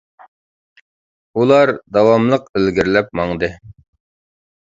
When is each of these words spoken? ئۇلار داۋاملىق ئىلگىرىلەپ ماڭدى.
ئۇلار 1.41 1.73
داۋاملىق 1.97 2.49
ئىلگىرىلەپ 2.61 3.13
ماڭدى. 3.21 3.51